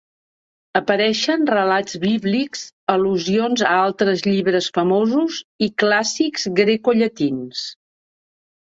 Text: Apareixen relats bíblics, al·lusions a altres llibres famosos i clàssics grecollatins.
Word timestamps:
Apareixen 0.77 1.43
relats 1.49 1.99
bíblics, 2.05 2.63
al·lusions 2.95 3.65
a 3.73 3.77
altres 3.83 4.27
llibres 4.31 4.71
famosos 4.79 5.41
i 5.69 5.71
clàssics 5.85 6.53
grecollatins. 6.63 7.67